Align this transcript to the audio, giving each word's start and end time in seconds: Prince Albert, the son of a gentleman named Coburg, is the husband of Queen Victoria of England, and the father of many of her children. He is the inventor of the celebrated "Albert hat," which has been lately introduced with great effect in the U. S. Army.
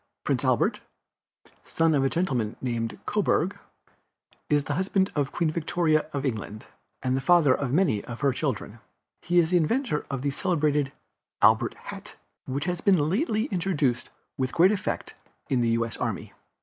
Prince 0.23 0.43
Albert, 0.43 0.81
the 1.43 1.51
son 1.69 1.93
of 1.93 2.03
a 2.03 2.09
gentleman 2.09 2.55
named 2.59 2.97
Coburg, 3.05 3.59
is 4.49 4.63
the 4.63 4.73
husband 4.73 5.11
of 5.13 5.31
Queen 5.31 5.51
Victoria 5.51 6.09
of 6.11 6.25
England, 6.25 6.65
and 7.03 7.15
the 7.15 7.21
father 7.21 7.53
of 7.53 7.71
many 7.71 8.03
of 8.05 8.21
her 8.21 8.33
children. 8.33 8.79
He 9.21 9.37
is 9.37 9.51
the 9.51 9.57
inventor 9.57 10.03
of 10.09 10.23
the 10.23 10.31
celebrated 10.31 10.91
"Albert 11.43 11.75
hat," 11.75 12.15
which 12.45 12.65
has 12.65 12.81
been 12.81 13.09
lately 13.11 13.43
introduced 13.51 14.09
with 14.39 14.53
great 14.53 14.71
effect 14.71 15.13
in 15.51 15.61
the 15.61 15.69
U. 15.69 15.85
S. 15.85 15.97
Army. 15.97 16.33